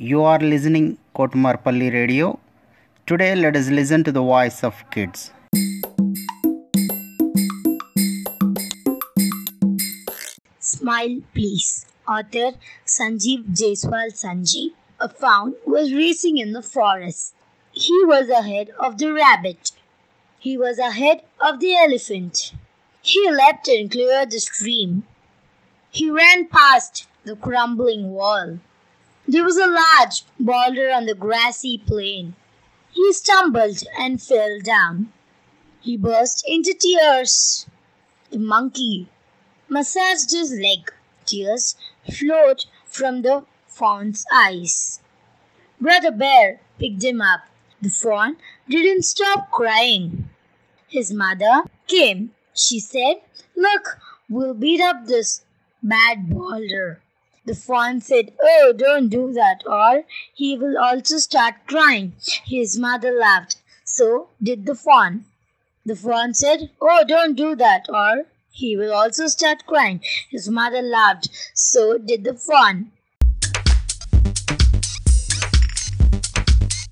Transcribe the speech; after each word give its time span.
You 0.00 0.22
are 0.22 0.38
listening 0.38 0.96
Kotamarpally 1.12 1.92
Radio. 1.92 2.38
Today 3.04 3.34
let 3.34 3.56
us 3.56 3.68
listen 3.68 4.04
to 4.04 4.12
the 4.12 4.22
voice 4.22 4.62
of 4.62 4.88
kids. 4.92 5.32
Smile 10.60 11.22
Please. 11.34 11.84
Author 12.06 12.52
Sanjeev 12.86 13.46
Jaiswal 13.46 14.12
Sanji. 14.12 14.68
A 15.00 15.08
fawn 15.08 15.56
was 15.66 15.92
racing 15.92 16.38
in 16.38 16.52
the 16.52 16.62
forest. 16.62 17.34
He 17.72 18.04
was 18.04 18.28
ahead 18.28 18.70
of 18.78 18.98
the 18.98 19.12
rabbit. 19.12 19.72
He 20.38 20.56
was 20.56 20.78
ahead 20.78 21.22
of 21.40 21.58
the 21.58 21.74
elephant. 21.74 22.52
He 23.02 23.28
leapt 23.32 23.66
and 23.66 23.90
cleared 23.90 24.30
the 24.30 24.38
stream. 24.38 25.02
He 25.90 26.08
ran 26.08 26.46
past 26.46 27.08
the 27.24 27.34
crumbling 27.34 28.12
wall. 28.12 28.60
There 29.30 29.44
was 29.44 29.58
a 29.58 29.66
large 29.66 30.24
boulder 30.40 30.90
on 30.90 31.04
the 31.04 31.14
grassy 31.14 31.76
plain. 31.76 32.34
He 32.92 33.12
stumbled 33.12 33.82
and 33.98 34.22
fell 34.22 34.58
down. 34.58 35.12
He 35.82 35.98
burst 35.98 36.42
into 36.48 36.72
tears. 36.72 37.66
The 38.30 38.38
monkey 38.38 39.06
massaged 39.68 40.30
his 40.30 40.52
leg. 40.52 40.90
Tears 41.26 41.76
flowed 42.10 42.64
from 42.86 43.20
the 43.20 43.44
fawn's 43.66 44.24
eyes. 44.32 45.00
Brother 45.78 46.10
Bear 46.10 46.60
picked 46.78 47.04
him 47.04 47.20
up. 47.20 47.40
The 47.82 47.90
fawn 47.90 48.38
didn't 48.66 49.02
stop 49.02 49.50
crying. 49.50 50.30
His 50.88 51.12
mother 51.12 51.64
came. 51.86 52.32
She 52.54 52.80
said, 52.80 53.20
Look, 53.54 53.98
we'll 54.30 54.54
beat 54.54 54.80
up 54.80 55.04
this 55.04 55.42
bad 55.82 56.30
boulder. 56.30 57.02
The 57.48 57.54
fawn 57.54 58.02
said, 58.02 58.34
Oh, 58.42 58.74
don't 58.76 59.08
do 59.08 59.32
that, 59.32 59.62
or 59.64 60.04
he 60.34 60.58
will 60.58 60.76
also 60.76 61.16
start 61.16 61.54
crying. 61.66 62.12
His 62.44 62.78
mother 62.78 63.10
laughed. 63.10 63.56
So 63.84 64.28
did 64.42 64.66
the 64.66 64.74
fawn. 64.74 65.24
The 65.86 65.96
fawn 65.96 66.34
said, 66.34 66.68
Oh, 66.78 67.04
don't 67.08 67.34
do 67.36 67.56
that, 67.56 67.86
or 67.88 68.26
he 68.50 68.76
will 68.76 68.92
also 68.92 69.28
start 69.28 69.64
crying. 69.64 70.02
His 70.28 70.50
mother 70.50 70.82
laughed. 70.82 71.30
So 71.54 71.96
did 71.96 72.24
the 72.24 72.34
fawn. 72.34 72.92